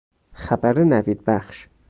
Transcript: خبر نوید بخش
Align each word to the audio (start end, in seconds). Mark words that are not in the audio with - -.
خبر 0.33 0.77
نوید 0.83 1.23
بخش 1.25 1.67